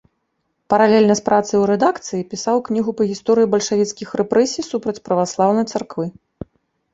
[0.73, 6.05] Паралельна з працай у рэдакцыі пісаў кнігу па гісторыі бальшавіцкіх рэпрэсій супраць праваслаўнай царквы.